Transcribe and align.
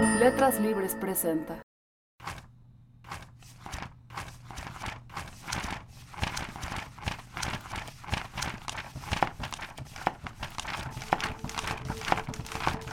Letras 0.00 0.60
Libres 0.60 0.94
presenta. 0.94 1.60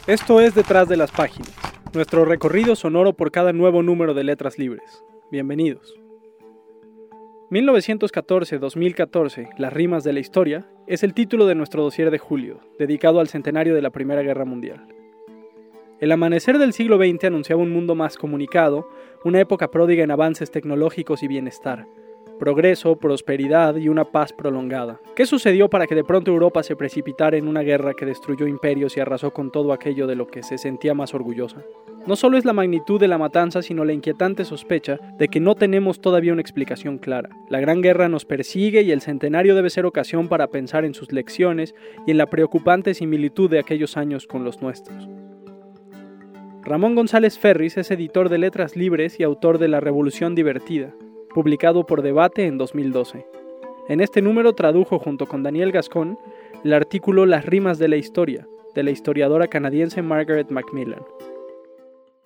Esto 0.08 0.42
es 0.42 0.56
Detrás 0.56 0.90
de 0.90 0.98
las 0.98 1.12
Páginas, 1.12 1.54
nuestro 1.94 2.26
recorrido 2.26 2.76
sonoro 2.76 3.14
por 3.14 3.32
cada 3.32 3.54
nuevo 3.54 3.84
número 3.84 4.16
de 4.16 4.24
Letras 4.24 4.58
Libres. 4.58 5.04
Bienvenidos. 5.32 5.94
1914-2014, 7.52 9.50
Las 9.60 9.72
rimas 9.72 10.04
de 10.04 10.14
la 10.14 10.22
historia, 10.22 10.68
es 10.88 11.04
el 11.04 11.14
título 11.14 11.46
de 11.46 11.54
nuestro 11.54 11.84
dossier 11.84 12.10
de 12.10 12.18
julio, 12.18 12.62
dedicado 12.80 13.20
al 13.20 13.28
centenario 13.28 13.76
de 13.76 13.84
la 13.84 13.92
Primera 13.92 14.24
Guerra 14.24 14.46
Mundial. 14.46 14.88
El 16.02 16.12
amanecer 16.12 16.58
del 16.58 16.74
siglo 16.74 16.98
XX 16.98 17.24
anunciaba 17.24 17.62
un 17.62 17.72
mundo 17.72 17.96
más 17.96 18.18
comunicado, 18.18 18.90
una 19.24 19.40
época 19.40 19.72
pródiga 19.72 20.04
en 20.04 20.12
avances 20.12 20.52
tecnológicos 20.52 21.24
y 21.24 21.30
bienestar, 21.30 21.88
progreso, 22.38 22.98
prosperidad 22.98 23.78
y 23.78 23.88
una 23.88 24.04
paz 24.04 24.34
prolongada. 24.34 25.00
¿Qué 25.16 25.26
sucedió 25.26 25.70
para 25.70 25.88
que 25.88 25.96
de 25.96 26.04
pronto 26.04 26.32
Europa 26.32 26.64
se 26.64 26.76
precipitara 26.76 27.38
en 27.38 27.48
una 27.48 27.62
guerra 27.62 27.94
que 27.94 28.06
destruyó 28.06 28.46
imperios 28.46 28.98
y 28.98 29.00
arrasó 29.00 29.32
con 29.32 29.52
todo 29.52 29.72
aquello 29.72 30.06
de 30.06 30.18
lo 30.18 30.28
que 30.28 30.44
se 30.44 30.58
sentía 30.58 30.94
más 30.94 31.14
orgullosa? 31.14 31.64
No 32.06 32.18
solo 32.18 32.38
es 32.38 32.44
la 32.44 32.52
magnitud 32.52 33.00
de 33.00 33.08
la 33.08 33.18
matanza, 33.18 33.62
sino 33.62 33.86
la 33.86 33.94
inquietante 33.94 34.44
sospecha 34.44 35.00
de 35.18 35.30
que 35.30 35.40
no 35.40 35.56
tenemos 35.56 36.02
todavía 36.02 36.34
una 36.34 36.42
explicación 36.42 36.98
clara. 36.98 37.30
La 37.50 37.62
Gran 37.62 37.82
Guerra 37.82 38.10
nos 38.10 38.26
persigue 38.26 38.82
y 38.82 38.92
el 38.92 39.02
centenario 39.02 39.56
debe 39.56 39.70
ser 39.70 39.86
ocasión 39.86 40.28
para 40.28 40.48
pensar 40.48 40.84
en 40.84 40.94
sus 40.94 41.14
lecciones 41.14 41.74
y 42.06 42.12
en 42.12 42.18
la 42.18 42.28
preocupante 42.28 42.94
similitud 42.94 43.50
de 43.50 43.60
aquellos 43.60 43.96
años 43.96 44.28
con 44.28 44.44
los 44.44 44.62
nuestros. 44.62 45.08
Ramón 46.66 46.96
González 46.96 47.38
Ferris 47.38 47.78
es 47.78 47.92
editor 47.92 48.28
de 48.28 48.40
Letras 48.40 48.76
Libres 48.76 49.20
y 49.20 49.24
autor 49.24 49.60
de 49.60 49.68
La 49.68 49.82
Revolución 49.82 50.34
Divertida, 50.34 50.96
publicado 51.30 51.86
por 51.86 52.02
Debate 52.02 52.48
en 52.48 52.58
2012. 52.58 53.24
En 53.88 54.02
este 54.02 54.24
número 54.24 54.54
tradujo 54.54 54.98
junto 54.98 55.28
con 55.28 55.44
Daniel 55.44 55.72
Gascón 55.72 56.18
el 56.64 56.74
artículo 56.74 57.28
Las 57.28 57.46
rimas 57.46 57.78
de 57.78 57.88
la 57.88 57.98
historia, 57.98 58.48
de 58.74 58.82
la 58.82 58.90
historiadora 58.90 59.46
canadiense 59.48 60.02
Margaret 60.02 60.50
Macmillan. 60.50 61.04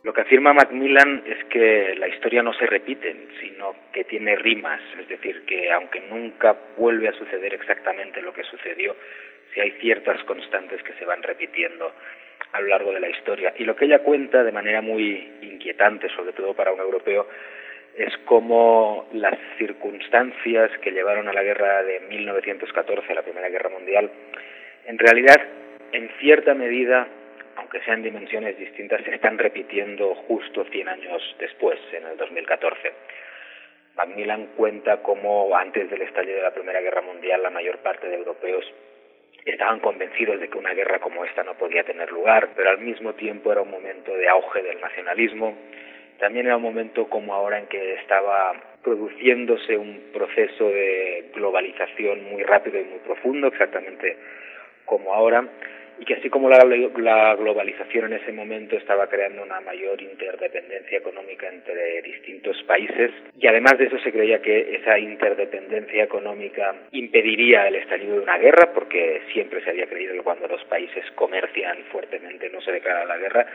Lo 0.04 0.14
que 0.14 0.22
afirma 0.22 0.54
Macmillan 0.54 1.22
es 1.26 1.44
que 1.50 1.94
la 1.98 2.08
historia 2.08 2.42
no 2.42 2.54
se 2.54 2.66
repite, 2.66 3.14
sino 3.42 3.76
que 3.92 4.06
tiene 4.06 4.38
rimas, 4.38 4.80
es 5.02 5.10
decir, 5.10 5.44
que 5.46 5.70
aunque 5.70 6.00
nunca 6.10 6.56
vuelve 6.78 7.10
a 7.10 7.14
suceder 7.14 7.54
exactamente 7.54 8.22
lo 8.22 8.32
que 8.32 8.44
sucedió, 8.46 8.96
si 9.54 9.60
hay 9.60 9.72
ciertas 9.80 10.24
constantes 10.24 10.82
que 10.84 10.94
se 10.94 11.06
van 11.06 11.24
repitiendo 11.24 11.92
a 12.52 12.62
lo 12.62 12.68
largo 12.68 12.92
de 12.92 13.00
la 13.00 13.10
historia. 13.10 13.54
Y 13.58 13.64
lo 13.64 13.76
que 13.76 13.86
ella 13.86 14.00
cuenta 14.00 14.44
de 14.44 14.52
manera 14.52 14.82
muy 14.82 15.40
inquietante, 15.42 16.10
sobre 16.10 16.34
todo 16.34 16.54
para 16.54 16.72
un 16.72 16.80
europeo, 16.80 17.28
es 17.96 18.16
como 18.26 19.08
las 19.14 19.38
circunstancias 19.58 20.72
que 20.82 20.92
llevaron 20.92 21.28
a 21.28 21.34
la 21.34 21.44
guerra 21.44 21.84
de 21.84 22.00
1914, 22.02 23.12
a 23.12 23.16
la 23.16 23.24
Primera 23.24 23.50
Guerra 23.50 23.70
Mundial, 23.70 24.10
en 24.86 24.98
realidad, 24.98 25.42
en 25.92 26.10
cierta 26.20 26.54
medida, 26.54 27.08
aunque 27.58 27.82
sean 27.82 28.02
dimensiones 28.02 28.58
distintas, 28.58 29.04
se 29.04 29.16
están 29.16 29.38
repitiendo 29.38 30.16
justo 30.16 30.66
100 30.66 30.88
años 30.88 31.36
después, 31.40 31.80
en 31.92 32.06
el 32.08 32.18
2014. 32.18 32.94
Macmillan 33.96 34.48
cuenta 34.56 35.02
cómo 35.02 35.54
antes 35.56 35.90
del 35.90 36.02
estallido 36.04 36.38
de 36.38 36.44
la 36.44 36.54
Primera 36.54 36.80
Guerra 36.80 37.02
Mundial 37.02 37.44
la 37.44 37.50
mayor 37.50 37.80
parte 37.80 38.08
de 38.08 38.16
europeos 38.16 38.66
estaban 39.46 39.80
convencidos 39.80 40.40
de 40.40 40.50
que 40.50 40.58
una 40.58 40.74
guerra 40.74 41.00
como 41.00 41.26
esta 41.26 41.44
no 41.44 41.54
podía 41.56 41.84
tener 41.84 42.12
lugar, 42.12 42.50
pero 42.56 42.70
al 42.70 42.80
mismo 42.80 43.14
tiempo 43.14 43.52
era 43.52 43.62
un 43.62 43.72
momento 43.72 44.14
de 44.14 44.28
auge 44.28 44.62
del 44.62 44.80
nacionalismo, 44.80 45.56
también 46.20 46.46
era 46.46 46.58
un 46.58 46.64
momento 46.64 47.08
como 47.10 47.34
ahora 47.34 47.60
en 47.60 47.68
que 47.68 47.94
estaba 47.96 48.54
produciéndose 48.84 49.78
un 49.78 50.12
proceso 50.14 50.70
de 50.70 51.32
globalización 51.34 52.24
muy 52.26 52.44
rápido 52.44 52.80
y 52.80 52.84
muy 52.84 53.00
profundo, 53.00 53.48
exactamente 53.48 54.18
como 54.86 55.14
ahora, 55.14 55.48
y 56.00 56.06
que 56.06 56.16
así 56.16 56.30
como 56.30 56.50
la, 56.50 57.36
globalización 57.36 58.06
en 58.06 58.20
ese 58.20 58.32
momento 58.32 58.78
estaba 58.78 59.08
creando 59.08 59.44
una 59.44 59.60
mayor 59.62 60.02
interdependencia 60.02 60.98
económica 60.98 61.48
entre 61.48 62.02
distintos 62.02 62.62
países 62.64 63.12
y 63.38 63.48
además 63.48 63.78
de 63.78 63.86
eso 63.86 64.00
se 64.00 64.12
creía 64.12 64.42
que 64.42 64.76
esa 64.76 64.98
interdependencia 64.98 66.04
económica 66.04 66.74
impediría 66.92 67.68
el 67.68 67.76
estallido 67.76 68.16
de 68.16 68.22
una 68.22 68.38
guerra 68.38 68.72
porque 68.74 69.22
siempre 69.34 69.62
se 69.64 69.72
había 69.72 69.88
creído 69.88 70.14
que 70.14 70.22
cuando 70.22 70.48
los 70.48 70.64
países 70.66 71.04
comercian 71.16 71.78
fuertemente 71.92 72.50
no 72.50 72.62
se 72.62 72.72
declara 72.72 73.06
la 73.06 73.18
guerra. 73.18 73.46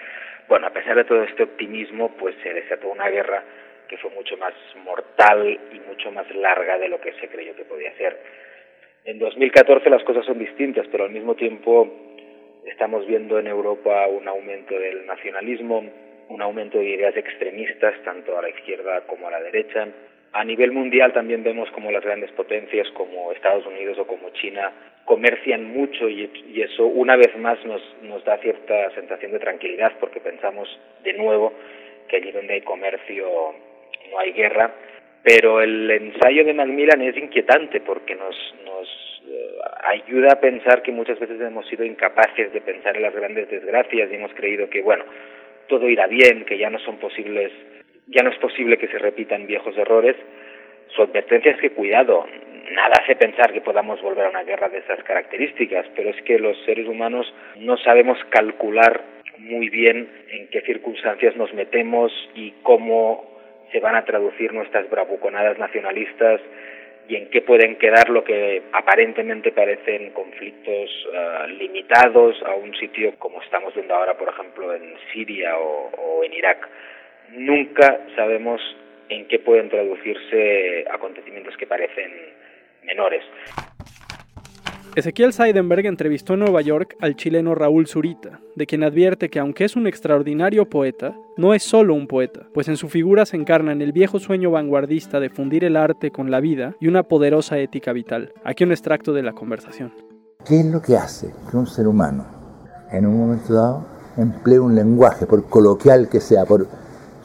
Bueno, 0.49 0.67
a 0.67 0.71
pesar 0.71 0.97
de 0.97 1.05
todo 1.05 1.23
este 1.23 1.45
optimismo, 1.45 2.15
pues 2.17 2.35
se 2.43 2.53
desató 2.53 2.89
una 2.89 3.09
guerra 3.09 3.43
que 3.89 3.97
fue 3.97 4.11
mucho 4.11 4.37
más 4.37 4.53
mortal 4.85 5.59
y 5.73 5.81
mucho 5.81 6.11
más 6.11 6.29
larga 6.35 6.79
de 6.79 6.89
lo 6.89 7.01
que 7.01 7.13
se 7.15 7.29
creyó 7.29 7.55
que 7.57 7.65
podía 7.65 7.95
ser. 7.97 8.19
En 9.05 9.19
2014 9.19 9.91
las 9.91 10.03
cosas 10.05 10.25
son 10.25 10.39
distintas, 10.39 10.87
pero 10.91 11.05
al 11.05 11.11
mismo 11.11 11.35
tiempo 11.35 12.14
Estamos 12.67 13.07
viendo 13.07 13.39
en 13.39 13.47
Europa 13.47 14.07
un 14.09 14.27
aumento 14.27 14.79
del 14.79 15.05
nacionalismo, 15.07 15.85
un 16.29 16.43
aumento 16.43 16.79
de 16.79 16.89
ideas 16.89 17.17
extremistas, 17.17 17.95
tanto 18.05 18.39
a 18.39 18.43
la 18.43 18.49
izquierda 18.49 19.03
como 19.07 19.29
a 19.29 19.31
la 19.31 19.41
derecha. 19.41 19.87
A 20.33 20.45
nivel 20.45 20.73
mundial 20.73 21.13
también 21.13 21.45
vemos 21.45 21.71
como 21.73 21.93
las 21.93 22.03
grandes 22.03 22.33
potencias 22.33 22.89
como 22.95 23.33
Estados 23.33 23.67
Unidos 23.67 23.99
o 23.99 24.07
como 24.07 24.31
China 24.31 24.73
comercian 25.05 25.65
mucho 25.65 26.09
y, 26.09 26.31
eso 26.57 26.87
una 26.87 27.17
vez 27.17 27.37
más 27.37 27.63
nos, 27.67 27.83
nos 28.03 28.25
da 28.25 28.39
cierta 28.39 28.91
sensación 28.95 29.33
de 29.33 29.39
tranquilidad 29.39 29.93
porque 30.01 30.21
pensamos 30.21 30.67
de 31.03 31.13
nuevo 31.13 31.53
que 32.09 32.17
allí 32.17 32.33
donde 32.33 32.55
hay 32.55 32.63
comercio 32.63 33.27
no 34.11 34.19
hay 34.19 34.33
guerra. 34.33 34.73
Pero 35.23 35.63
el 35.63 35.91
ensayo 35.91 36.45
de 36.45 36.53
Macmillan 36.53 37.01
es 37.03 37.17
inquietante 37.17 37.81
porque 37.81 38.15
nos, 38.15 38.37
ayuda 39.85 40.33
a 40.33 40.41
pensar 40.41 40.83
que 40.83 40.93
muchas 40.93 41.19
veces 41.19 41.41
hemos 41.41 41.67
sido 41.69 41.85
incapaces 41.85 42.53
de 42.53 42.61
pensar 42.61 42.97
en 42.97 43.03
las 43.03 43.15
grandes 43.15 43.49
desgracias 43.49 44.11
y 44.11 44.15
hemos 44.15 44.33
creído 44.35 44.69
que, 44.69 44.83
bueno, 44.83 45.05
todo 45.69 45.89
irá 45.89 46.07
bien, 46.07 46.45
que 46.45 46.59
ya 46.59 46.71
no 46.71 46.79
son 46.81 46.99
posibles, 46.99 47.53
ya 48.07 48.23
no 48.23 48.31
es 48.31 48.39
posible 48.39 48.79
que 48.79 48.89
se 48.89 48.99
repitan 48.99 49.47
viejos 49.47 49.77
errores. 49.77 50.17
Su 50.89 51.03
advertencia 51.03 51.53
es 51.53 51.61
que 51.61 51.71
cuidado, 51.71 52.27
nada 52.71 52.95
hace 53.03 53.17
pensar 53.17 53.53
que 53.53 53.61
podamos 53.61 54.01
volver 54.03 54.27
a 54.27 54.31
una 54.31 54.45
guerra 54.45 54.69
de 54.69 54.79
esas 54.79 55.03
características, 55.05 55.87
pero 55.95 56.11
es 56.11 56.23
que 56.23 56.39
los 56.39 56.57
seres 56.65 56.87
humanos 56.87 57.33
no 57.57 57.77
sabemos 57.79 58.19
calcular 58.31 59.03
muy 59.39 59.69
bien 59.69 60.09
en 60.31 60.49
qué 60.49 60.61
circunstancias 60.63 61.37
nos 61.37 61.53
metemos 61.55 62.13
y 62.35 62.53
cómo 62.63 63.35
se 63.73 63.81
van 63.81 63.97
a 63.97 64.05
traducir 64.05 64.53
nuestras 64.53 64.89
bravuconadas 64.89 65.59
nacionalistas 65.59 66.41
y 67.09 67.17
en 67.17 67.29
qué 67.31 67.43
pueden 67.43 67.77
quedar 67.77 68.09
lo 68.09 68.25
que 68.25 68.63
aparentemente 68.73 69.53
parecen 69.53 70.11
conflictos 70.11 70.91
eh, 71.13 71.49
limitados 71.59 72.43
a 72.43 72.55
un 72.55 72.75
sitio 72.77 73.15
como 73.19 73.43
estamos 73.43 73.75
viendo 73.75 73.95
ahora, 73.95 74.17
por 74.17 74.29
ejemplo, 74.29 74.75
en 74.75 74.95
Siria 75.13 75.57
o, 75.59 76.23
en 76.25 76.33
Irak. 76.33 76.69
Nunca 77.31 78.01
sabemos 78.17 78.61
en 79.09 79.27
qué 79.29 79.39
pueden 79.39 79.69
traducirse 79.69 80.85
acontecimientos 80.91 81.57
que 81.57 81.67
parecen 81.67 82.13
menores. 82.85 83.23
Ezequiel 84.97 85.33
Seidenberg 85.33 85.87
entrevistó 85.87 86.35
en 86.35 86.41
Nueva 86.41 86.61
York 86.61 86.97
al 87.01 87.17
chileno 87.17 87.57
Raúl 87.57 87.89
Zurita, 87.89 88.41
de 88.55 88.67
quien 88.67 88.85
advierte 88.85 89.29
que 89.29 89.41
aunque 89.41 89.65
es 89.65 89.75
un 89.75 89.89
extraordinario 89.89 90.69
poeta, 90.71 91.17
no 91.37 91.53
es 91.53 91.65
solo 91.65 91.95
un 91.95 92.07
poeta, 92.07 92.47
pues 92.55 92.69
en 92.69 92.77
su 92.77 92.89
figura 92.89 93.27
se 93.27 93.37
encarnan 93.37 93.83
el 93.83 93.91
viejo 93.91 94.21
sueño 94.21 94.53
vanguardista 94.53 95.19
de 95.19 95.31
fundir 95.31 95.65
el 95.65 95.77
arte 95.77 96.13
con 96.13 96.31
la 96.31 96.39
vida 96.39 96.77
y 96.81 96.87
una 96.87 97.03
poderosa 97.03 97.59
ética 97.59 97.93
vital. 97.93 98.33
Aquí 98.45 98.63
un 98.63 98.71
extracto 98.71 99.13
de 99.13 99.25
la 99.25 99.33
conversación. 99.33 99.93
¿Qué 100.45 100.61
es 100.61 100.67
lo 100.67 100.81
que 100.81 100.97
hace 100.97 101.33
que 101.51 101.57
un 101.57 101.67
ser 101.67 101.89
humano, 101.89 102.27
en 102.93 103.07
un 103.07 103.19
momento 103.19 103.53
dado, 103.53 103.87
emplee 104.17 104.61
un 104.61 104.77
lenguaje, 104.77 105.27
por 105.27 105.49
coloquial 105.49 106.09
que 106.09 106.21
sea, 106.21 106.45
por, 106.45 106.69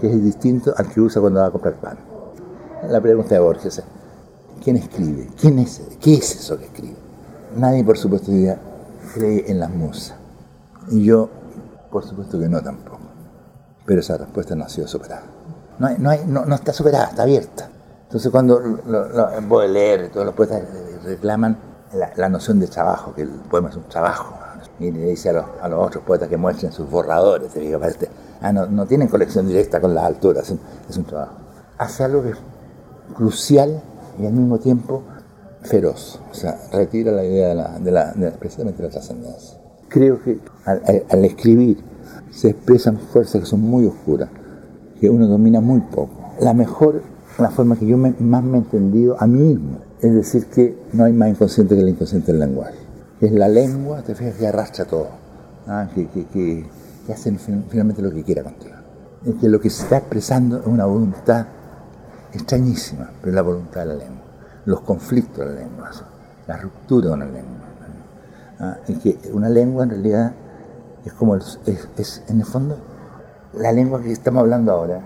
que 0.01 0.07
es 0.07 0.23
distinto 0.23 0.73
al 0.75 0.89
que 0.89 1.01
usa 1.01 1.21
cuando 1.21 1.41
va 1.41 1.47
a 1.47 1.51
comprar 1.51 1.75
pan? 1.75 1.99
La 2.89 2.99
pregunta 2.99 3.35
de 3.35 3.41
Borges 3.41 3.77
es, 3.77 3.83
¿quién 4.63 4.77
escribe? 4.77 5.27
¿Quién 5.39 5.59
es? 5.59 5.81
¿Qué 6.01 6.15
es 6.15 6.35
eso 6.35 6.57
que 6.57 6.65
escribe? 6.65 6.98
Nadie, 7.55 7.83
por 7.83 7.97
supuesto, 7.97 8.31
cree 9.13 9.49
en 9.51 9.59
las 9.59 9.69
musas. 9.69 10.15
Y 10.89 11.03
yo, 11.03 11.29
por 11.91 12.05
supuesto 12.05 12.39
que 12.39 12.47
no 12.47 12.61
tampoco. 12.61 12.99
Pero 13.85 14.01
esa 14.01 14.17
respuesta 14.17 14.55
no 14.55 14.65
ha 14.65 14.69
sido 14.69 14.87
superada. 14.87 15.23
No, 15.79 16.09
hay, 16.09 16.25
no, 16.27 16.45
no, 16.45 16.55
está 16.55 16.73
superada, 16.73 17.05
está 17.05 17.23
abierta. 17.23 17.69
Entonces 18.03 18.31
cuando 18.31 18.59
lo, 18.59 19.07
lo, 19.07 19.67
leer, 19.67 20.09
todos 20.11 20.25
los 20.25 20.35
poetas 20.35 20.63
reclaman 21.03 21.57
la, 22.15 22.29
noción 22.29 22.59
de 22.59 22.67
trabajo, 22.67 23.13
que 23.13 23.21
el 23.21 23.29
poema 23.29 23.69
es 23.69 23.75
un 23.75 23.83
trabajo. 23.83 24.35
Y 24.79 24.91
le 24.91 25.07
dice 25.07 25.29
a 25.29 25.33
los, 25.33 25.45
a 25.61 25.69
los 25.69 25.87
otros 25.87 26.03
poetas 26.03 26.27
que 26.27 26.37
muestren 26.37 26.71
sus 26.71 26.89
borradores, 26.89 27.51
ah, 28.41 28.51
no, 28.51 28.65
no, 28.65 28.85
tienen 28.85 29.07
colección 29.07 29.47
directa 29.47 29.79
con 29.79 29.93
las 29.93 30.03
alturas, 30.05 30.45
es 30.45 30.51
un, 30.51 30.59
es 30.89 30.97
un 30.97 31.05
trabajo. 31.05 31.33
Hace 31.77 32.03
algo 32.03 32.23
que 32.23 32.29
es 32.31 32.37
crucial 33.15 33.81
y 34.19 34.25
al 34.25 34.33
mismo 34.33 34.57
tiempo 34.59 35.03
feroz, 35.61 36.19
o 36.31 36.33
sea, 36.33 36.57
retira 36.71 37.11
la 37.11 37.23
idea 37.23 37.49
de 37.49 37.55
la, 37.55 37.79
de 37.79 37.91
la, 37.91 38.13
de, 38.13 38.31
precisamente 38.31 38.81
la 38.81 38.89
trascendencia. 38.89 39.57
Creo 39.87 40.21
que 40.21 40.39
al, 40.65 41.25
escribir 41.25 41.77
se 42.31 42.49
expresan 42.49 42.97
fuerzas 42.97 43.41
que 43.41 43.47
son 43.47 43.61
muy 43.61 43.85
oscuras, 43.85 44.29
que 44.99 45.09
uno 45.09 45.27
domina 45.27 45.61
muy 45.61 45.81
poco. 45.81 46.33
La 46.39 46.53
mejor, 46.53 47.01
la 47.37 47.49
forma 47.49 47.75
que 47.75 47.87
yo 47.87 47.97
más 47.97 48.43
me 48.43 48.57
he 48.57 48.61
entendido 48.61 49.15
a 49.19 49.27
mí 49.27 49.39
mismo, 49.39 49.79
es 50.01 50.13
decir, 50.13 50.45
que 50.45 50.77
no 50.93 51.03
hay 51.03 51.13
más 51.13 51.29
inconsciente 51.29 51.75
que 51.75 51.81
el 51.81 51.89
inconsciente 51.89 52.31
del 52.31 52.39
lenguaje. 52.39 52.75
Es 53.19 53.31
la 53.31 53.49
lengua, 53.49 54.01
te 54.01 54.15
fijas, 54.15 54.35
que 54.35 54.47
arrastra 54.47 54.85
todo, 54.85 55.09
¿ah? 55.67 55.89
que, 55.93 56.07
que, 56.07 56.25
que, 56.27 56.65
que 57.05 57.13
hacen 57.13 57.37
finalmente 57.37 58.01
lo 58.01 58.11
que 58.11 58.23
quiera 58.23 58.43
contigo. 58.43 58.75
Es 59.25 59.35
que 59.35 59.49
lo 59.49 59.59
que 59.59 59.69
se 59.69 59.83
está 59.83 59.97
expresando 59.97 60.59
es 60.59 60.67
una 60.67 60.85
voluntad 60.85 61.47
extrañísima, 62.31 63.11
pero 63.19 63.31
es 63.31 63.35
la 63.35 63.41
voluntad 63.41 63.81
de 63.81 63.85
la 63.87 63.95
lengua. 63.95 64.28
Los 64.69 64.81
conflictos 64.81 65.39
de 65.39 65.45
la 65.45 65.61
lengua, 65.61 65.89
la 66.45 66.57
ruptura 66.57 67.07
de 67.07 67.13
una 67.13 67.25
lengua. 67.25 67.65
¿ah? 68.59 68.77
Es 68.87 68.99
que 68.99 69.19
una 69.33 69.49
lengua 69.49 69.83
en 69.83 69.89
realidad 69.89 70.31
es 71.03 71.11
como, 71.13 71.35
es, 71.35 71.59
es, 71.97 72.21
en 72.27 72.39
el 72.39 72.45
fondo, 72.45 72.77
la 73.53 73.71
lengua 73.71 73.99
que 73.99 74.11
estamos 74.11 74.41
hablando 74.41 74.71
ahora, 74.71 75.01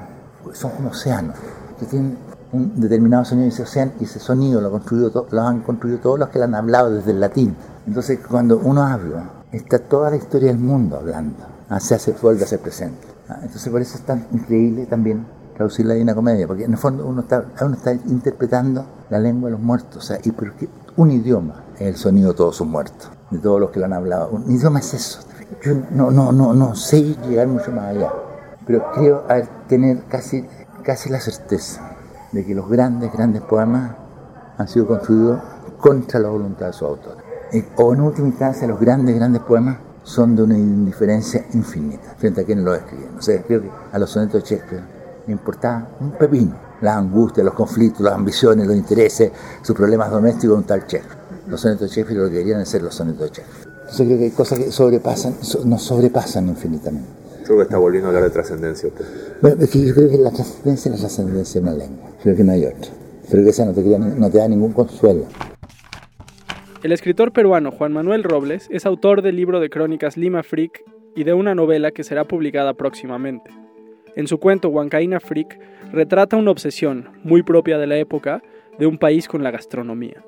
son 0.51 0.71
como 0.71 0.89
océanos, 0.89 1.37
que 1.79 1.85
tienen 1.85 2.17
un 2.51 2.77
determinado 2.81 3.23
sonido 3.23 3.45
y 3.45 3.51
ese 3.51 3.63
océano 3.63 3.93
y 4.01 4.03
ese 4.03 4.19
sonido 4.19 4.59
lo, 4.59 4.69
construido, 4.69 5.27
lo 5.31 5.41
han 5.41 5.61
construido 5.61 5.99
todos 5.99 6.19
los 6.19 6.27
que 6.27 6.39
lo 6.39 6.43
han 6.43 6.55
hablado 6.55 6.91
desde 6.91 7.11
el 7.11 7.21
latín. 7.21 7.55
Entonces, 7.87 8.19
cuando 8.19 8.57
uno 8.57 8.83
habla, 8.83 9.29
está 9.53 9.79
toda 9.79 10.09
la 10.09 10.17
historia 10.17 10.49
del 10.49 10.59
mundo 10.59 10.97
hablando, 10.97 11.37
¿ah? 11.69 11.79
se 11.79 11.95
hace, 11.95 12.13
vuelve 12.21 12.43
a 12.43 12.47
ser 12.47 12.59
presente. 12.59 13.07
¿ah? 13.29 13.37
Entonces, 13.43 13.71
por 13.71 13.79
eso 13.79 13.95
es 13.95 14.03
tan 14.03 14.27
increíble 14.33 14.87
también 14.87 15.25
traducir 15.55 15.85
la 15.85 15.93
Divina 15.93 16.15
Comedia, 16.15 16.47
porque 16.47 16.65
en 16.65 16.71
el 16.71 16.77
fondo 16.77 17.05
uno 17.05 17.21
está, 17.21 17.45
uno 17.61 17.75
está 17.75 17.93
interpretando 17.93 18.85
la 19.09 19.19
lengua 19.19 19.49
de 19.49 19.55
los 19.55 19.61
muertos, 19.61 19.97
o 19.97 20.01
sea, 20.01 20.19
y 20.23 20.31
porque 20.31 20.67
un 20.97 21.11
idioma 21.11 21.63
es 21.75 21.81
el 21.87 21.95
sonido 21.95 22.29
de 22.29 22.35
todos 22.35 22.55
sus 22.55 22.67
muertos, 22.67 23.09
de 23.31 23.39
todos 23.39 23.59
los 23.59 23.71
que 23.71 23.79
lo 23.79 23.85
han 23.85 23.93
hablado. 23.93 24.29
Un 24.29 24.51
idioma 24.51 24.79
es 24.79 24.93
eso. 24.93 25.19
Yo 25.61 25.73
no, 25.91 26.11
no, 26.11 26.31
no, 26.31 26.53
no 26.53 26.75
sé 26.75 27.15
llegar 27.27 27.47
mucho 27.47 27.71
más 27.71 27.85
allá, 27.85 28.11
pero 28.65 28.91
creo 28.93 29.23
tener 29.67 30.03
casi, 30.05 30.45
casi 30.83 31.09
la 31.09 31.19
certeza 31.19 31.81
de 32.31 32.45
que 32.45 32.55
los 32.55 32.67
grandes, 32.67 33.11
grandes 33.13 33.41
poemas 33.41 33.91
han 34.57 34.67
sido 34.67 34.87
construidos 34.87 35.39
contra 35.79 36.19
la 36.19 36.29
voluntad 36.29 36.67
de 36.67 36.73
su 36.73 36.85
autor. 36.85 37.17
O 37.75 37.93
en 37.93 38.01
última 38.01 38.27
instancia, 38.27 38.67
los 38.67 38.79
grandes, 38.79 39.15
grandes 39.15 39.43
poemas 39.43 39.77
son 40.03 40.35
de 40.35 40.43
una 40.43 40.57
indiferencia 40.57 41.45
infinita 41.53 42.15
frente 42.17 42.41
a 42.41 42.43
quienes 42.43 42.65
los 42.65 42.77
escriben. 42.77 43.17
O 43.17 43.21
sea, 43.21 43.41
creo 43.43 43.61
que 43.61 43.69
a 43.91 43.99
los 43.99 44.09
sonetos 44.09 44.43
de 44.43 44.49
Shakespeare 44.49 44.83
le 45.27 45.33
importaba 45.33 45.89
un 45.99 46.11
pepino 46.11 46.73
las 46.83 46.97
angustias, 46.97 47.45
los 47.45 47.53
conflictos, 47.53 48.01
las 48.01 48.13
ambiciones, 48.13 48.67
los 48.67 48.75
intereses, 48.75 49.31
sus 49.61 49.75
problemas 49.75 50.11
domésticos 50.11 50.49
de 50.49 50.55
un 50.55 50.63
tal 50.65 50.81
Shakespeare. 50.81 51.23
Los 51.47 51.61
sonetos 51.61 51.89
de 51.89 51.95
Shakespeare 51.95 52.21
lo 52.21 52.29
que 52.29 52.39
querían 52.39 52.65
ser 52.65 52.83
los 52.83 52.93
sonetos 52.93 53.31
de 53.31 53.37
Shakespeare. 53.37 53.73
Entonces 53.79 54.05
creo 54.05 54.17
que 54.17 54.23
hay 54.25 54.31
cosas 54.31 54.59
que 54.59 54.71
sobrepasan, 54.71 55.35
nos 55.65 55.81
sobrepasan 55.81 56.49
infinitamente. 56.49 57.07
Creo 57.45 57.57
que 57.57 57.63
está 57.63 57.77
volviendo 57.77 58.07
a 58.07 58.09
hablar 58.09 58.25
de 58.25 58.29
trascendencia 58.31 58.89
usted. 58.89 59.05
Bueno, 59.41 59.63
es 59.63 59.69
que 59.69 59.85
yo 59.85 59.93
creo 59.93 60.09
que 60.09 60.17
la 60.17 60.31
trascendencia 60.31 60.91
es 60.91 60.95
la 60.95 61.07
trascendencia 61.07 61.61
de 61.61 61.67
una 61.67 61.77
lengua. 61.77 62.09
Creo 62.21 62.35
que 62.35 62.43
no 62.43 62.51
hay 62.51 62.65
otra. 62.65 62.91
Pero 63.31 63.43
que 63.43 63.49
esa 63.49 63.65
no 63.65 63.73
te, 63.73 63.81
no 63.81 64.29
te 64.29 64.37
da 64.37 64.47
ningún 64.49 64.73
consuelo. 64.73 65.25
El 66.83 66.91
escritor 66.91 67.31
peruano 67.31 67.71
Juan 67.71 67.93
Manuel 67.93 68.23
Robles 68.23 68.67
es 68.69 68.85
autor 68.85 69.21
del 69.21 69.37
libro 69.37 69.61
de 69.61 69.69
crónicas 69.69 70.17
Lima 70.17 70.43
Freak 70.43 70.83
y 71.15 71.23
de 71.23 71.33
una 71.33 71.55
novela 71.55 71.91
que 71.91 72.03
será 72.03 72.25
publicada 72.25 72.73
próximamente. 72.73 73.62
En 74.15 74.27
su 74.27 74.39
cuento 74.39 74.69
Huancaína 74.69 75.19
Freak 75.19 75.59
retrata 75.91 76.37
una 76.37 76.51
obsesión 76.51 77.09
muy 77.23 77.41
propia 77.41 77.79
de 77.79 77.87
la 77.87 77.97
época 77.97 78.43
de 78.77 78.85
un 78.85 78.99
país 78.99 79.27
con 79.27 79.41
la 79.41 79.49
gastronomía. 79.49 80.23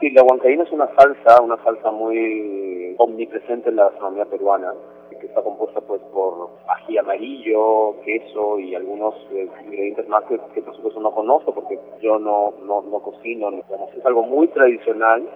Sí, 0.00 0.10
la 0.10 0.24
huancaína 0.24 0.64
es 0.64 0.72
una 0.72 0.88
salsa, 0.96 1.40
una 1.40 1.62
salsa 1.62 1.92
muy 1.92 2.96
omnipresente 2.98 3.68
en 3.68 3.76
la 3.76 3.84
gastronomía 3.90 4.24
peruana, 4.24 4.74
que 5.20 5.26
está 5.26 5.42
compuesta 5.42 5.80
pues 5.82 6.00
por 6.12 6.50
ají 6.66 6.98
amarillo, 6.98 7.94
queso 8.04 8.58
y 8.58 8.74
algunos 8.74 9.14
eh, 9.32 9.48
ingredientes 9.64 10.08
más 10.08 10.24
que, 10.24 10.38
por 10.62 10.74
supuesto 10.74 11.00
no 11.00 11.12
conozco 11.12 11.54
porque 11.54 11.78
yo 12.00 12.18
no, 12.18 12.54
no, 12.64 12.82
no 12.82 13.00
cocino, 13.00 13.50
es 13.50 14.06
algo 14.06 14.22
muy 14.22 14.48
tradicional 14.48 15.28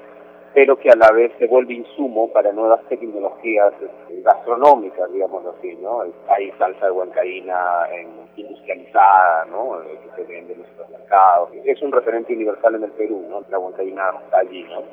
pero 0.55 0.79
que 0.79 0.89
a 0.89 0.95
la 0.95 1.11
vez 1.11 1.33
se 1.39 1.49
vuelve 1.49 1.75
insumo 1.75 2.33
para 2.33 2.53
nuevas 2.53 2.81
tecnologías 2.89 3.75
este, 3.83 4.23
gastronómicas, 4.23 5.13
digamos 5.13 5.45
así, 5.47 5.77
¿no? 5.83 6.03
Hay 6.29 6.53
salsa 6.53 6.87
de 6.87 6.93
huancaína 6.93 7.89
industrializada, 8.37 9.47
¿no? 9.47 9.83
Eh, 9.83 9.99
que 10.05 10.23
se 10.23 10.33
vende 10.33 10.53
en 10.53 10.61
los 10.61 10.69
supermercados. 10.69 11.51
Es 11.65 11.83
un 11.83 11.91
referente 11.91 12.33
universal 12.33 12.77
en 12.77 12.85
el 12.85 12.93
Perú, 12.93 13.27
¿no? 13.29 13.43
La 13.51 13.59
huancaína 13.59 14.13
está 14.25 14.39
allí, 14.39 14.63
¿no? 14.63 14.85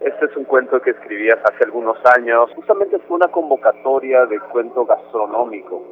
Este 0.00 0.24
es 0.24 0.36
un 0.36 0.44
cuento 0.44 0.80
que 0.80 0.90
escribías 0.90 1.38
hace 1.44 1.64
algunos 1.64 1.98
años. 2.16 2.50
Justamente 2.56 2.98
fue 3.00 3.16
una 3.16 3.28
convocatoria 3.28 4.24
de 4.24 4.40
cuento 4.40 4.86
gastronómico 4.86 5.82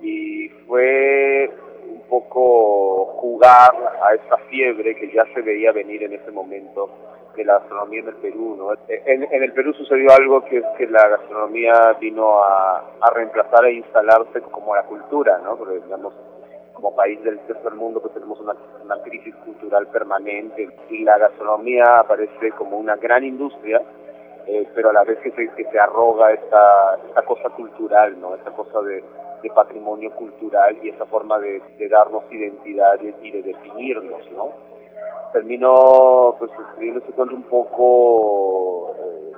y 0.00 0.48
fue 0.68 1.50
un 1.90 2.00
poco 2.08 3.06
jugar 3.16 3.72
a 4.02 4.14
esta 4.14 4.36
fiebre 4.48 4.94
que 4.94 5.12
ya 5.12 5.24
se 5.34 5.42
veía 5.42 5.72
venir 5.72 6.04
en 6.04 6.12
ese 6.12 6.30
momento 6.30 6.88
de 7.36 7.44
la 7.44 7.58
gastronomía 7.58 8.00
en 8.00 8.08
el 8.08 8.14
Perú. 8.16 8.56
¿no? 8.56 8.72
En, 8.88 9.42
el 9.42 9.52
Perú 9.52 9.72
sucedió 9.74 10.10
algo 10.12 10.44
que 10.44 10.58
es 10.58 10.64
que 10.76 10.86
la 10.86 11.08
gastronomía 11.08 11.96
vino 12.00 12.42
a, 12.42 12.84
reemplazar 13.14 13.64
e 13.66 13.74
instalarse 13.74 14.40
como 14.42 14.74
la 14.74 14.82
cultura, 14.84 15.38
¿no? 15.38 15.56
porque 15.56 15.80
digamos, 15.80 16.12
como 16.74 16.94
país 16.94 17.22
del 17.24 17.38
tercer 17.40 17.72
mundo 17.74 18.00
pues 18.00 18.14
tenemos 18.14 18.38
una, 18.40 18.54
crisis 19.02 19.34
cultural 19.36 19.86
permanente 19.88 20.68
y 20.90 21.04
la 21.04 21.18
gastronomía 21.18 22.00
aparece 22.00 22.50
como 22.52 22.78
una 22.78 22.96
gran 22.96 23.24
industria 23.24 23.82
eh, 24.46 24.66
pero 24.74 24.90
a 24.90 24.92
la 24.94 25.04
vez 25.04 25.18
que 25.18 25.30
se, 25.32 25.48
que 25.54 25.64
se 25.64 25.78
arroga 25.78 26.32
esta, 26.32 26.98
esta 27.06 27.22
cosa 27.22 27.50
cultural, 27.50 28.18
¿no? 28.20 28.34
esta 28.34 28.50
cosa 28.50 28.80
de, 28.82 29.04
patrimonio 29.54 30.10
cultural 30.12 30.76
y 30.82 30.90
esa 30.90 31.06
forma 31.06 31.38
de 31.38 31.88
darnos 31.88 32.24
identidad 32.30 33.00
y 33.00 33.30
de 33.30 33.42
definirnos, 33.42 34.30
¿no? 34.32 34.52
Termino 35.32 36.36
pues 36.38 36.50
escribiendo 36.50 37.00
cuento 37.14 37.34
un 37.34 37.42
poco 37.44 38.94
eh, 38.98 39.32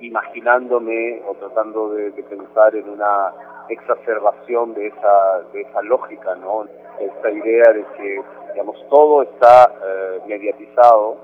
imaginándome 0.00 1.22
o 1.28 1.34
tratando 1.34 1.90
de, 1.90 2.10
pensar 2.22 2.74
en 2.74 2.88
una 2.88 3.32
exacerbación 3.68 4.74
de 4.74 4.88
esa 4.88 5.40
de 5.52 5.62
esa 5.62 5.82
lógica 5.82 6.34
no 6.36 6.64
esta 7.00 7.30
idea 7.30 7.72
de 7.72 7.84
que 7.96 8.22
digamos 8.52 8.76
todo 8.88 9.22
está 9.22 9.72
eh, 9.84 10.20
mediatizado 10.26 11.16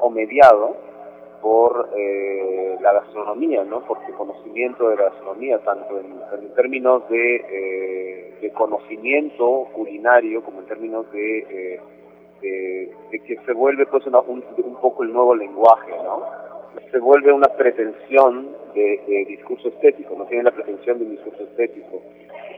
o 0.00 0.10
mediado 0.10 0.76
por 1.40 1.90
eh, 1.96 2.76
la 2.80 2.92
gastronomía, 2.92 3.64
¿no? 3.64 3.80
Por 3.80 3.98
su 4.06 4.12
conocimiento 4.12 4.88
de 4.88 4.94
la 4.94 5.04
gastronomía, 5.06 5.58
tanto 5.58 5.98
en, 5.98 6.54
términos 6.54 7.02
de, 7.08 8.36
de, 8.40 8.52
conocimiento 8.52 9.66
culinario 9.72 10.44
como 10.44 10.60
en 10.60 10.66
términos 10.66 11.10
de 11.10 11.80
de, 12.42 12.90
que 13.26 13.36
se 13.46 13.52
vuelve 13.52 13.86
pues 13.86 14.04
un, 14.06 14.14
un, 14.16 14.76
poco 14.80 15.02
el 15.02 15.12
nuevo 15.12 15.34
lenguaje, 15.34 15.92
¿no? 16.02 16.22
Se 16.90 16.98
vuelve 16.98 17.32
una 17.32 17.48
pretensión 17.48 18.48
de, 18.74 19.24
discurso 19.28 19.68
estético, 19.68 20.14
no 20.16 20.26
tiene 20.26 20.44
la 20.44 20.50
pretensión 20.50 20.98
de 20.98 21.04
un 21.04 21.10
discurso 21.12 21.42
estético. 21.44 22.02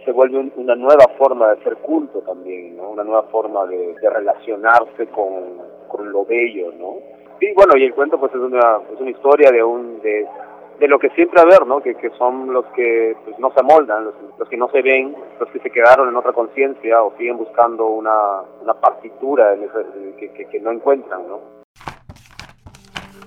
Se 0.04 0.12
vuelve 0.12 0.50
una 0.56 0.74
nueva 0.74 1.06
forma 1.18 1.48
de 1.48 1.60
hacer 1.60 1.76
culto 1.76 2.20
también, 2.20 2.76
¿no? 2.76 2.90
Una 2.90 3.04
nueva 3.04 3.24
forma 3.24 3.66
de, 3.66 3.94
relacionarse 4.02 5.06
con, 5.08 5.58
con 5.88 6.10
lo 6.10 6.24
bello, 6.24 6.72
¿no? 6.78 6.96
Y 7.40 7.52
bueno, 7.52 7.76
y 7.76 7.84
el 7.84 7.94
cuento 7.94 8.18
pues 8.18 8.32
es 8.32 8.40
una, 8.40 8.80
es 8.92 9.00
una 9.00 9.10
historia 9.10 9.50
de 9.50 9.62
un, 9.62 10.00
de, 10.00 10.26
de 10.78 10.88
lo 10.88 10.98
que 10.98 11.10
siempre 11.10 11.40
haber, 11.40 11.66
¿no? 11.66 11.80
Que, 11.80 11.94
que 11.94 12.10
son 12.18 12.52
los 12.52 12.64
que 12.76 13.16
pues, 13.24 13.38
no 13.38 13.52
se 13.52 13.60
amoldan, 13.60 14.04
los, 14.04 14.14
los, 14.38 14.48
que 14.48 14.56
no 14.56 14.68
se 14.70 14.82
ven, 14.82 15.14
los 15.38 15.48
que 15.50 15.60
se 15.60 15.70
quedaron 15.70 16.08
en 16.08 16.16
otra 16.16 16.32
conciencia 16.32 17.02
o 17.02 17.16
siguen 17.16 17.36
buscando 17.36 17.86
una, 17.86 18.42
una 18.62 18.74
partitura 18.74 19.54
en 19.54 19.68
que, 20.18 20.32
que, 20.32 20.46
que, 20.46 20.60
no 20.60 20.72
encuentran, 20.72 21.22
¿no? 21.28 21.64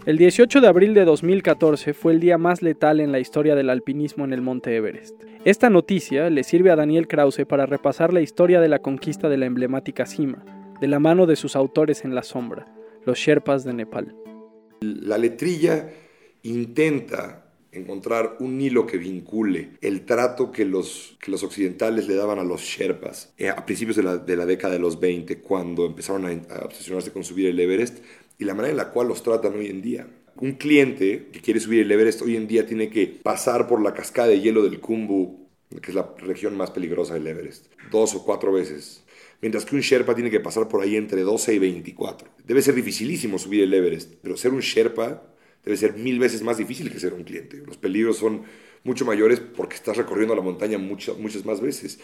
El 0.05 0.17
18 0.17 0.61
de 0.61 0.67
abril 0.67 0.93
de 0.93 1.03
2014 1.03 1.93
fue 1.93 2.13
el 2.13 2.21
día 2.21 2.37
más 2.37 2.61
letal 2.61 3.01
en 3.01 3.11
la 3.11 3.19
historia 3.19 3.55
del 3.55 3.69
alpinismo 3.69 4.23
en 4.23 4.31
el 4.31 4.41
Monte 4.41 4.75
Everest. 4.75 5.21
Esta 5.43 5.69
noticia 5.69 6.29
le 6.29 6.43
sirve 6.43 6.71
a 6.71 6.77
Daniel 6.77 7.07
Krause 7.07 7.45
para 7.45 7.65
repasar 7.65 8.13
la 8.13 8.21
historia 8.21 8.61
de 8.61 8.69
la 8.69 8.79
conquista 8.79 9.27
de 9.27 9.37
la 9.37 9.47
emblemática 9.47 10.05
cima, 10.05 10.45
de 10.79 10.87
la 10.87 10.99
mano 10.99 11.25
de 11.25 11.35
sus 11.35 11.57
autores 11.57 12.05
en 12.05 12.15
la 12.15 12.23
sombra, 12.23 12.67
los 13.05 13.17
Sherpas 13.17 13.65
de 13.65 13.73
Nepal. 13.73 14.15
La 14.79 15.17
letrilla 15.17 15.89
intenta 16.43 17.47
encontrar 17.71 18.37
un 18.39 18.59
hilo 18.59 18.85
que 18.85 18.97
vincule 18.97 19.71
el 19.81 20.05
trato 20.05 20.51
que 20.51 20.65
los, 20.65 21.17
que 21.21 21.31
los 21.31 21.43
occidentales 21.43 22.07
le 22.07 22.15
daban 22.15 22.39
a 22.39 22.43
los 22.43 22.61
Sherpas 22.61 23.33
eh, 23.37 23.49
a 23.49 23.65
principios 23.65 23.95
de 23.95 24.03
la, 24.03 24.17
de 24.17 24.35
la, 24.35 24.45
década 24.45 24.73
de 24.73 24.79
los 24.79 24.99
20, 24.99 25.39
cuando 25.39 25.85
empezaron 25.85 26.25
a, 26.25 26.65
obsesionarse 26.65 27.11
con 27.11 27.23
subir 27.23 27.47
el 27.47 27.59
Everest, 27.59 27.99
y 28.39 28.45
la 28.45 28.53
manera 28.53 28.71
en 28.71 28.77
la 28.77 28.91
cual 28.91 29.07
los 29.07 29.23
tratan 29.23 29.55
hoy 29.55 29.67
en 29.67 29.81
día. 29.81 30.07
Un 30.35 30.53
cliente 30.53 31.29
que 31.31 31.41
quiere 31.41 31.59
subir 31.59 31.81
el 31.81 31.91
Everest 31.91 32.21
hoy 32.21 32.35
en 32.35 32.47
día 32.47 32.65
tiene 32.65 32.89
que 32.89 33.07
pasar 33.07 33.67
por 33.67 33.81
la 33.81 33.93
cascada 33.93 34.27
de 34.27 34.39
hielo 34.39 34.63
del 34.63 34.79
Kumbu, 34.79 35.47
que 35.81 35.91
es 35.91 35.95
la 35.95 36.13
región 36.17 36.55
más 36.55 36.71
peligrosa 36.71 37.15
del 37.15 37.27
Everest, 37.27 37.65
dos 37.91 38.13
o 38.15 38.23
cuatro 38.23 38.51
veces. 38.51 39.03
Mientras 39.41 39.65
que 39.65 39.75
un 39.75 39.81
Sherpa 39.81 40.15
tiene 40.15 40.31
que 40.31 40.39
pasar 40.39 40.67
por 40.67 40.81
ahí 40.81 40.95
entre 40.95 41.21
12 41.21 41.53
y 41.53 41.59
24. 41.59 42.27
Debe 42.43 42.61
ser 42.61 42.73
dificilísimo 42.73 43.37
subir 43.37 43.61
el 43.61 43.73
Everest, 43.73 44.13
pero 44.21 44.35
ser 44.35 44.51
un 44.51 44.61
Sherpa 44.61 45.23
debe 45.67 45.77
ser 45.77 45.95
mil 45.95 46.17
veces 46.17 46.43
más 46.43 46.57
difícil 46.57 46.89
que 46.89 46.97
ser 46.97 47.13
un 47.13 47.25
cliente. 47.25 47.57
Los 47.57 47.75
peligros 47.75 48.17
son 48.17 48.43
mucho 48.85 49.03
mayores 49.03 49.41
porque 49.41 49.75
estás 49.75 49.97
recorriendo 49.97 50.33
la 50.33 50.41
montaña 50.41 50.77
muchas, 50.77 51.17
muchas 51.17 51.45
más 51.45 51.59
veces. 51.59 51.99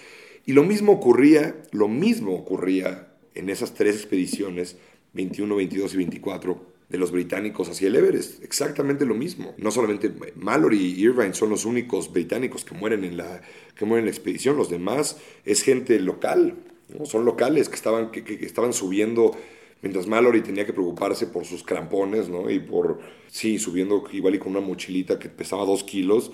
Y 0.46 0.52
lo 0.52 0.66
mismo 0.66 0.92
ocurría, 0.92 1.56
lo 1.72 1.88
mismo 1.88 2.36
ocurría 2.36 3.14
en 3.36 3.50
esas 3.50 3.74
tres 3.74 3.96
expediciones, 3.96 4.76
21, 5.14 5.56
22 5.56 5.94
y 5.94 5.98
24, 5.98 6.74
de 6.90 6.98
los 6.98 7.12
británicos 7.12 7.70
hacia 7.70 7.88
el 7.88 7.96
Everest. 7.96 8.44
Exactamente 8.44 9.06
lo 9.06 9.16
mismo. 9.16 9.56
No 9.58 9.72
solamente 9.72 10.12
Mallory 10.36 10.78
y 10.78 11.02
Irvine 11.02 11.34
son 11.34 11.50
los 11.50 11.64
únicos 11.64 12.12
británicos 12.12 12.66
que 12.66 12.76
mueren 12.76 13.06
en 13.06 13.16
la, 13.16 13.42
que 13.78 13.86
mueren 13.86 14.04
en 14.04 14.08
la 14.08 14.12
expedición, 14.12 14.58
los 14.58 14.70
demás 14.70 15.18
es 15.46 15.62
gente 15.62 15.98
local, 16.02 16.58
son 17.06 17.24
locales 17.24 17.70
que 17.70 17.76
estaban, 17.76 18.12
que 18.12 18.46
estaban 18.46 18.74
subiendo 18.74 19.38
Mientras 19.84 20.08
Mallory 20.08 20.42
tenía 20.42 20.66
que 20.66 20.72
preocuparse 20.72 21.28
por 21.28 21.44
sus 21.44 21.62
crampones, 21.62 22.30
¿no? 22.30 22.50
Y 22.50 22.60
por, 22.60 23.00
sí, 23.28 23.60
subiendo 23.60 24.06
igual 24.14 24.36
y 24.36 24.40
con 24.40 24.56
una 24.56 24.66
mochilita 24.66 25.20
que 25.20 25.28
pesaba 25.28 25.66
dos 25.66 25.84
kilos, 25.84 26.32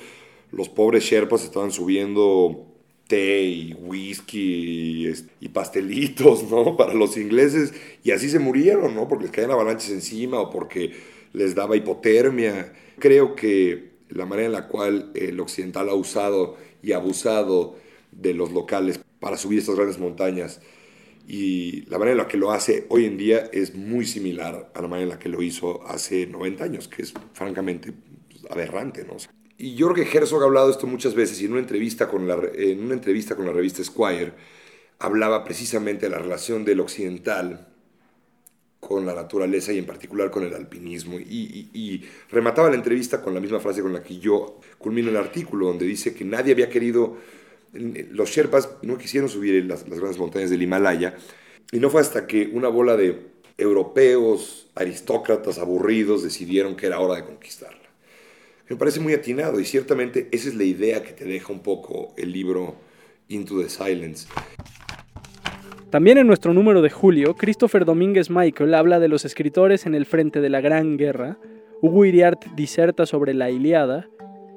los 0.51 0.69
pobres 0.69 1.03
Sherpas 1.03 1.43
estaban 1.43 1.71
subiendo 1.71 2.67
té 3.07 3.41
y 3.41 3.73
whisky 3.73 5.11
y, 5.39 5.49
pastelitos, 5.49 6.43
¿no? 6.43 6.77
Para 6.77 6.93
los 6.93 7.17
ingleses. 7.17 7.73
Y 8.03 8.11
así 8.11 8.29
se 8.29 8.37
murieron, 8.37 8.93
¿no? 8.93 9.07
Porque 9.07 9.23
les 9.23 9.31
caían 9.31 9.49
avalanches 9.49 9.89
encima 9.89 10.39
o 10.39 10.51
porque 10.51 10.91
les 11.33 11.55
daba 11.55 11.75
hipotermia. 11.75 12.71
Creo 12.99 13.35
que 13.35 13.93
la 14.09 14.27
manera 14.27 14.45
en 14.45 14.53
la 14.53 14.67
cual 14.67 15.11
el 15.15 15.39
occidental 15.39 15.89
ha 15.89 15.95
usado 15.95 16.55
y 16.83 16.91
abusado 16.91 17.77
de 18.11 18.35
los 18.35 18.51
locales 18.51 18.99
para 19.19 19.37
subir 19.37 19.57
estas 19.57 19.75
grandes 19.75 19.97
montañas 19.97 20.61
y 21.31 21.83
la 21.85 21.99
manera 21.99 22.13
en 22.13 22.17
la 22.17 22.27
que 22.27 22.37
lo 22.37 22.51
hace 22.51 22.87
hoy 22.89 23.05
en 23.05 23.15
día 23.15 23.51
es 23.53 23.75
muy 23.75 24.07
similar 24.07 24.71
a 24.73 24.81
la 24.81 24.87
manera 24.87 25.03
en 25.03 25.09
la 25.09 25.19
que 25.19 25.29
lo 25.29 25.43
hizo 25.43 25.85
hace 25.85 26.25
90 26.25 26.63
años, 26.63 26.87
que 26.87 27.03
es 27.03 27.13
francamente 27.33 27.93
aberrante. 28.49 29.05
¿no? 29.05 29.15
Y 29.55 29.79
Jorge 29.79 30.07
Herzog 30.11 30.41
ha 30.41 30.45
hablado 30.45 30.71
esto 30.71 30.87
muchas 30.87 31.13
veces 31.13 31.39
y 31.39 31.45
en 31.45 31.51
una 31.51 31.61
entrevista 31.61 32.07
con 32.07 32.27
la, 32.27 32.35
en 32.55 32.83
una 32.83 32.95
entrevista 32.95 33.35
con 33.35 33.45
la 33.45 33.51
revista 33.51 33.83
Squire 33.83 34.33
hablaba 34.97 35.43
precisamente 35.43 36.07
de 36.07 36.09
la 36.09 36.17
relación 36.17 36.65
del 36.65 36.79
occidental 36.79 37.67
con 38.79 39.05
la 39.05 39.13
naturaleza 39.13 39.71
y 39.71 39.77
en 39.77 39.85
particular 39.85 40.31
con 40.31 40.43
el 40.43 40.55
alpinismo. 40.55 41.19
Y, 41.19 41.69
y, 41.71 42.09
remataba 42.31 42.69
la 42.71 42.75
entrevista 42.75 43.21
con 43.21 43.35
la 43.35 43.39
misma 43.39 43.59
frase 43.59 43.83
con 43.83 43.93
la 43.93 44.01
que 44.01 44.17
yo 44.17 44.59
culmino 44.79 45.09
el 45.09 45.17
artículo, 45.17 45.67
donde 45.67 45.85
dice 45.85 46.15
que 46.15 46.25
nadie 46.25 46.53
había 46.53 46.69
querido 46.69 47.17
los 47.73 48.29
Sherpas 48.29 48.69
no 48.81 48.97
quisieron 48.97 49.29
subir 49.29 49.63
las, 49.65 49.85
grandes 49.85 50.17
montañas 50.17 50.49
del 50.49 50.61
Himalaya 50.61 51.15
y 51.71 51.79
no 51.79 51.89
fue 51.89 52.01
hasta 52.01 52.25
que 52.27 52.49
una 52.53 52.67
bola 52.67 52.97
de 52.97 53.27
europeos, 53.57 54.69
aristócratas 54.75 55.59
aburridos 55.59 56.23
decidieron 56.23 56.75
que 56.75 56.87
era 56.87 56.99
hora 56.99 57.15
de 57.15 57.25
conquistarla. 57.25 57.77
Me 58.69 58.75
parece 58.75 58.99
muy 58.99 59.13
atinado 59.13 59.59
y 59.59 59.65
ciertamente 59.65 60.29
esa 60.31 60.49
es 60.49 60.55
la 60.55 60.63
idea 60.63 61.03
que 61.03 61.11
te 61.11 61.25
deja 61.25 61.51
un 61.51 61.59
poco 61.59 62.13
el 62.17 62.31
libro 62.31 62.75
Into 63.27 63.61
the 63.61 63.69
Silence. 63.69 64.27
También 65.89 66.19
en 66.19 66.27
nuestro 66.27 66.53
número 66.53 66.81
de 66.81 66.91
julio, 66.91 67.35
Christopher 67.35 67.83
Domínguez 67.83 68.29
Michael 68.29 68.75
habla 68.75 68.99
de 68.99 69.07
los 69.07 69.25
escritores 69.25 69.87
en 69.87 69.95
el 69.95 70.05
frente 70.05 70.39
de 70.39 70.49
la 70.49 70.61
Gran 70.61 70.97
Guerra, 70.97 71.39
Hugo 71.81 72.05
Iriart 72.05 72.45
diserta 72.55 73.05
sobre 73.05 73.33
la 73.33 73.49
Iliada 73.49 74.07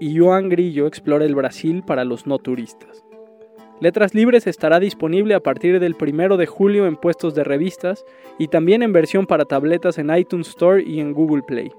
y 0.02 0.18
Joan 0.18 0.49
Grillo 0.49 0.88
explora 0.88 1.25
el 1.25 1.37
Brasil 1.37 1.85
para 1.87 2.04
los 2.04 2.26
no 2.26 2.38
turistas. 2.38 3.04
Letras 3.78 4.16
Libres 4.16 4.49
estará 4.49 4.80
disponible 4.80 5.35
a 5.35 5.38
partir 5.38 5.78
del 5.78 5.94
1 5.94 6.37
de 6.37 6.47
julio 6.47 6.88
en 6.88 6.97
puestos 6.97 7.37
de 7.37 7.44
revistas 7.44 8.04
y 8.37 8.49
también 8.49 8.82
en 8.82 8.92
versión 8.92 9.28
para 9.28 9.44
tabletas 9.44 9.99
en 9.99 10.12
iTunes 10.12 10.49
Store 10.49 10.82
y 10.82 10.99
en 10.99 11.12
Google 11.12 11.44
Play. 11.44 11.71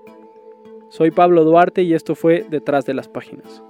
Soy 0.87 1.11
Pablo 1.11 1.43
Duarte 1.43 1.83
y 1.83 1.93
esto 1.93 2.15
fue 2.15 2.45
Detrás 2.49 2.85
de 2.85 2.93
las 2.93 3.09
Páginas. 3.09 3.61